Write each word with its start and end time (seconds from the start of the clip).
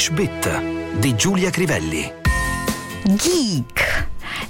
English 0.00 0.16
Bit 0.16 0.98
di 0.98 1.14
Giulia 1.14 1.50
Crivelli. 1.50 2.10
Geek. 3.04 4.06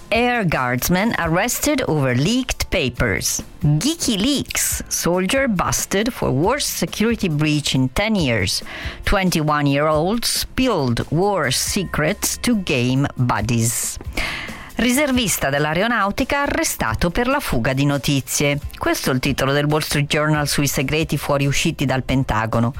Air 0.08 0.44
guardsman 0.44 1.12
arrested 1.18 1.82
over 1.88 2.14
leaked 2.14 2.68
papers. 2.70 3.42
Geeky 3.58 4.16
Leaks. 4.16 4.84
Soldier 4.86 5.48
busted 5.48 6.12
for 6.12 6.30
worst 6.30 6.76
security 6.76 7.28
breach 7.28 7.74
in 7.74 7.88
10 7.92 8.14
years. 8.14 8.62
21 9.06 9.66
year 9.66 9.88
old 9.88 10.24
spilled 10.24 11.04
war 11.10 11.50
secrets 11.50 12.38
to 12.38 12.62
game 12.62 13.08
buddies. 13.16 13.96
Riservista 14.76 15.50
dell'aeronautica 15.50 16.42
arrestato 16.42 17.10
per 17.10 17.26
la 17.26 17.40
fuga 17.40 17.72
di 17.72 17.84
notizie. 17.84 18.60
Questo 18.78 19.10
è 19.10 19.14
il 19.14 19.18
titolo 19.18 19.52
del 19.52 19.64
Wall 19.64 19.80
Street 19.80 20.06
Journal 20.06 20.46
sui 20.46 20.68
segreti 20.68 21.18
fuoriusciti 21.18 21.84
dal 21.84 22.04
Pentagono. 22.04 22.72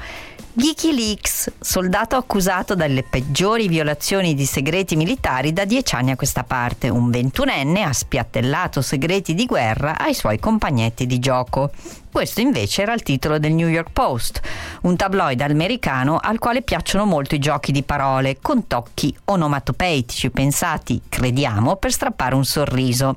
Geeky 0.53 0.93
Leaks, 0.93 1.49
soldato 1.61 2.17
accusato 2.17 2.75
dalle 2.75 3.03
peggiori 3.03 3.69
violazioni 3.69 4.33
di 4.33 4.45
segreti 4.45 4.97
militari 4.97 5.53
da 5.53 5.63
dieci 5.63 5.95
anni 5.95 6.11
a 6.11 6.17
questa 6.17 6.43
parte. 6.43 6.89
Un 6.89 7.09
ventunenne 7.09 7.83
ha 7.83 7.93
spiattellato 7.93 8.81
segreti 8.81 9.33
di 9.33 9.45
guerra 9.45 9.97
ai 9.97 10.13
suoi 10.13 10.39
compagnetti 10.39 11.05
di 11.05 11.19
gioco. 11.19 11.71
Questo 12.11 12.41
invece 12.41 12.81
era 12.81 12.93
il 12.93 13.03
titolo 13.03 13.39
del 13.39 13.53
New 13.53 13.69
York 13.69 13.91
Post, 13.93 14.41
un 14.81 14.97
tabloid 14.97 15.39
americano 15.39 16.17
al 16.21 16.39
quale 16.39 16.61
piacciono 16.61 17.05
molto 17.05 17.35
i 17.35 17.39
giochi 17.39 17.71
di 17.71 17.83
parole 17.83 18.37
con 18.41 18.67
tocchi 18.67 19.15
onomatopeitici 19.25 20.29
pensati, 20.29 21.01
crediamo, 21.07 21.77
per 21.77 21.93
strappare 21.93 22.35
un 22.35 22.43
sorriso. 22.43 23.15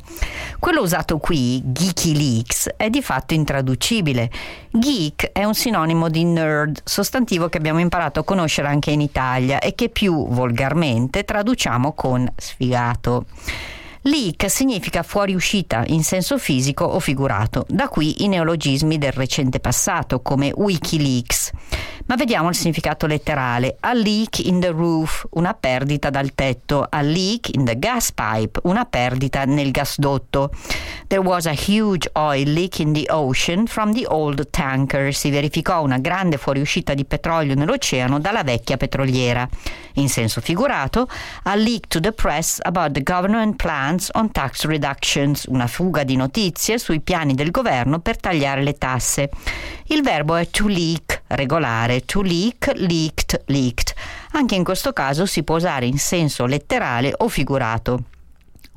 Quello 0.61 0.80
usato 0.83 1.19
qui, 1.19 1.61
Geeky 1.65 2.16
Leaks, 2.16 2.71
è 2.77 2.88
di 2.88 3.02
fatto 3.02 3.35
intraducibile. 3.35 4.30
Geek 4.71 5.33
è 5.33 5.43
un 5.43 5.55
sinonimo 5.55 6.09
di 6.09 6.23
nerd, 6.23 6.80
sostantivo 6.85 7.49
che 7.49 7.59
abbiamo 7.59 7.80
imparato 7.80 8.21
a 8.21 8.24
conoscere 8.24 8.69
anche 8.69 8.93
in 8.93 9.01
Italia 9.01 9.59
e 9.59 9.74
che 9.74 9.88
più 9.88 10.29
volgarmente 10.29 11.24
traduciamo 11.24 11.95
con 11.95 12.33
sfigato. 12.37 13.27
Leak 14.07 14.51
significa 14.51 15.02
fuoriuscita 15.02 15.85
in 15.87 16.05
senso 16.05 16.37
fisico 16.37 16.85
o 16.85 17.01
figurato, 17.01 17.65
da 17.66 17.88
qui 17.88 18.23
i 18.23 18.29
neologismi 18.29 18.99
del 18.99 19.13
recente 19.13 19.61
passato 19.61 20.21
come 20.21 20.52
Wikileaks. 20.55 21.51
Ma 22.07 22.16
vediamo 22.16 22.51
il 22.51 22.55
significato 22.55 23.07
letterale. 23.07 23.77
A 23.80 23.95
leak 23.95 24.41
in 24.41 24.60
the 24.60 24.69
roof, 24.69 25.27
una 25.33 25.55
perdita 25.55 26.11
dal 26.11 26.35
tetto. 26.35 26.87
A 26.88 27.01
leak 27.01 27.55
in 27.55 27.65
the 27.65 27.79
gas 27.79 28.13
pipe, 28.13 28.61
una 28.65 28.85
perdita 28.85 29.45
nel 29.46 29.71
gasdotto. 29.71 30.51
There 31.07 31.23
was 31.23 31.46
a 31.46 31.52
huge 31.55 32.11
oil 32.13 32.51
leak 32.51 32.79
in 32.79 32.93
the 32.93 33.07
ocean 33.09 33.66
from 33.66 33.95
the 33.95 34.05
old 34.07 34.51
tanker. 34.51 35.15
Si 35.15 35.30
verificò 35.30 35.83
una 35.83 35.99
grande 35.99 36.37
fuoriuscita 36.37 36.93
di 36.93 37.07
petrolio 37.07 37.55
nell'oceano 37.55 38.21
dalla 38.21 38.43
vecchia 38.43 38.77
petroliera. 38.77 39.49
In 39.95 40.11
senso 40.11 40.43
figurato, 40.43 41.09
a 41.45 41.55
leak 41.55 41.87
to 41.87 42.01
the 42.01 42.13
press 42.13 42.59
about 42.61 42.93
the 42.93 43.02
government 43.02 43.57
plans 43.57 44.11
on 44.13 44.30
tax 44.30 44.66
reductions, 44.66 45.45
una 45.45 45.66
fuga 45.66 46.05
di 46.05 46.16
notizie 46.16 46.79
sui 46.79 47.01
piani 47.01 47.33
del 47.33 47.51
governo 47.51 48.01
per 48.01 48.18
tagliare 48.18 48.63
le 48.63 48.74
tasse. 48.74 49.30
Il 49.87 50.02
verbo 50.02 50.35
è 50.37 50.49
to 50.49 50.66
leak, 50.66 51.13
regolare, 51.35 52.04
to 52.04 52.23
leak, 52.23 52.73
leaked, 52.74 53.43
leaked. 53.46 53.95
Anche 54.32 54.54
in 54.54 54.65
questo 54.65 54.93
caso 54.93 55.27
si 55.27 55.43
può 55.43 55.57
usare 55.57 55.87
in 55.87 55.99
senso 55.99 56.46
letterale 56.46 57.13
o 57.18 57.29
figurato. 57.29 58.02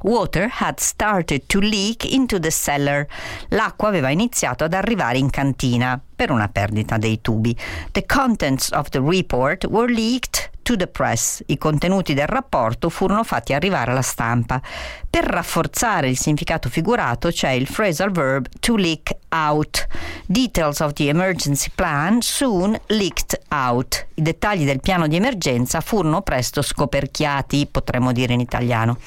Water 0.03 0.47
had 0.47 0.79
started 0.79 1.47
to 1.47 1.59
leak 1.59 2.05
into 2.05 2.39
the 2.39 2.51
cellar. 2.51 3.07
L'acqua 3.49 3.87
aveva 3.87 4.09
iniziato 4.09 4.63
ad 4.63 4.73
arrivare 4.73 5.17
in 5.17 5.31
cantina 5.31 5.99
per 6.15 6.29
una 6.29 6.47
perdita 6.49 6.97
dei 6.97 7.19
tubi. 7.19 7.57
The 7.91 8.05
contents 8.05 8.69
of 8.71 8.89
the 8.89 9.01
report 9.01 9.65
were 9.65 9.91
leaked 9.91 10.51
to 10.61 10.75
the 10.75 10.87
press. 10.87 11.41
I 11.47 11.57
contenuti 11.57 12.13
del 12.13 12.27
rapporto 12.27 12.89
furono 12.89 13.23
fatti 13.23 13.53
arrivare 13.53 13.91
alla 13.91 14.01
stampa. 14.03 14.61
Per 15.09 15.23
rafforzare 15.23 16.09
il 16.09 16.17
significato 16.17 16.69
figurato 16.69 17.29
c'è 17.29 17.49
il 17.51 17.67
phrasal 17.71 18.11
verb 18.11 18.47
to 18.59 18.75
leak 18.75 19.15
out. 19.29 19.87
Details 20.25 20.81
of 20.81 20.93
the 20.93 21.09
emergency 21.09 21.71
plan 21.73 22.21
soon 22.21 22.77
leaked 22.87 23.39
out. 23.49 24.05
I 24.15 24.21
dettagli 24.21 24.65
del 24.65 24.79
piano 24.79 25.07
di 25.07 25.15
emergenza 25.15 25.81
furono 25.81 26.21
presto 26.21 26.61
scoperchiati, 26.61 27.67
potremmo 27.69 28.11
dire 28.11 28.33
in 28.33 28.39
italiano. 28.39 28.97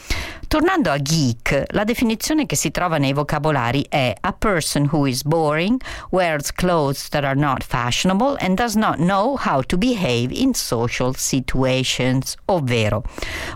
Tornando 0.50 0.90
a 0.90 0.98
geek, 0.98 1.66
la 1.68 1.84
definizione 1.84 2.44
che 2.44 2.56
si 2.56 2.72
trova 2.72 2.98
nei 2.98 3.12
vocabolari 3.12 3.86
è 3.88 4.12
a 4.20 4.32
person 4.32 4.88
who 4.90 5.06
is 5.06 5.22
boring, 5.22 5.80
wears 6.10 6.50
clothes 6.50 7.08
that 7.10 7.22
are 7.22 7.38
not 7.38 7.62
fashionable 7.62 8.36
and 8.40 8.56
does 8.56 8.74
not 8.74 8.96
know 8.96 9.36
how 9.36 9.62
to 9.62 9.78
behave 9.78 10.34
in 10.34 10.52
social 10.52 11.14
situations, 11.14 12.34
ovvero 12.46 13.04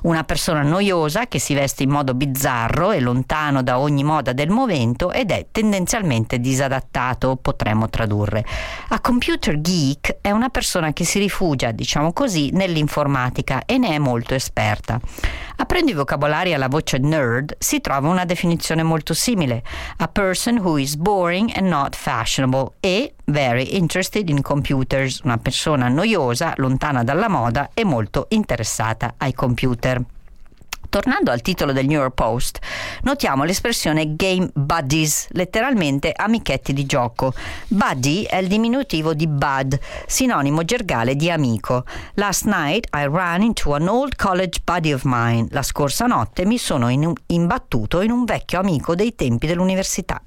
una 0.03 0.23
persona 0.23 0.63
noiosa 0.63 1.27
che 1.27 1.41
si 1.41 1.55
veste 1.55 1.83
in 1.83 1.91
modo 1.91 2.15
bizzarro 2.15 2.93
e 2.93 3.01
lontano 3.01 3.65
da 3.65 3.81
ogni 3.81 4.05
moda 4.05 4.33
del 4.33 4.51
momento 4.51 5.11
ed 5.11 5.33
è 5.33 5.47
tendenzialmente 5.51 6.39
disadattato, 6.65 7.37
potremmo 7.37 7.89
tradurre. 7.89 8.45
A 8.89 9.01
computer 9.01 9.61
geek 9.61 10.19
è 10.21 10.31
una 10.31 10.49
persona 10.49 10.93
che 10.93 11.05
si 11.05 11.19
rifugia, 11.19 11.71
diciamo 11.71 12.13
così, 12.13 12.51
nell'informatica 12.53 13.65
e 13.67 13.79
ne 13.79 13.91
è 13.91 13.99
molto 13.99 14.35
esperta. 14.35 15.01
Aprendo 15.57 15.91
i 15.91 15.95
vocabolari 15.95 16.53
alla 16.53 16.69
voce 16.69 16.99
nerd 16.99 17.55
si 17.59 17.81
trova 17.81 18.09
una 18.09 18.25
definizione 18.25 18.83
molto 18.83 19.15
simile: 19.15 19.63
a 19.99 20.09
person 20.09 20.59
who 20.59 20.79
is 20.79 20.97
boring 20.97 21.51
and 21.55 21.69
not 21.69 21.95
fashionable 21.95 22.73
e 22.81 23.15
very 23.27 23.77
interested 23.77 24.29
in 24.29 24.43
computers, 24.43 25.21
una 25.21 25.39
persona 25.39 25.89
noiosa, 25.89 26.55
lontana 26.57 27.05
dalla 27.05 27.29
moda 27.29 27.71
e 27.75 27.85
molto 27.85 28.27
interessata 28.31 29.15
ai 29.19 29.33
computer. 29.33 30.03
Tornando 30.95 31.33
al 31.33 31.43
titolo 31.43 31.73
del 31.73 31.87
New 31.87 31.99
York 31.99 32.15
Post, 32.15 32.61
notiamo 33.03 33.43
l'espressione 33.43 34.15
game 34.15 34.49
buddies, 34.55 35.27
letteralmente 35.31 36.13
amichetti 36.15 36.73
di 36.73 36.87
gioco. 36.87 37.35
Buddy 37.67 38.23
è 38.23 38.37
il 38.37 38.47
diminutivo 38.47 39.13
di 39.13 39.27
bud, 39.27 39.77
sinonimo 40.07 40.63
gergale 40.63 41.17
di 41.17 41.33
amico. 41.33 41.85
Last 42.15 42.45
night 42.45 42.87
I 42.93 43.09
ran 43.11 43.43
into 43.43 43.75
an 43.75 43.89
old 43.89 44.15
college 44.15 44.61
buddy 44.63 44.93
of 44.93 45.03
mine. 45.03 45.49
La 45.51 45.63
scorsa 45.63 46.07
notte 46.07 46.45
mi 46.45 46.59
sono 46.59 46.89
in- 46.89 47.13
imbattuto 47.27 48.01
in 48.01 48.13
un 48.13 48.25
vecchio 48.25 48.61
amico 48.61 48.95
dei 48.95 49.17
tempi 49.17 49.49
dell'università. 49.49 50.23